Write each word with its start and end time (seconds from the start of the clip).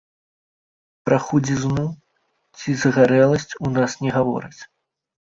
Пра 1.09 1.17
худзізну, 1.25 1.83
ці 2.61 2.69
загарэласць 2.83 3.57
у 3.69 3.71
нас 3.75 3.91
не 4.07 4.11
гавораць. 4.17 4.61